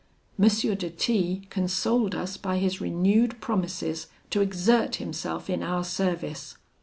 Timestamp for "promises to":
3.39-4.41